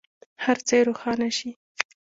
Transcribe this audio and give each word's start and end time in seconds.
هر 0.43 0.57
څه 0.67 0.73
یې 0.77 0.81
روښانه 0.87 1.29
شي. 1.37 1.49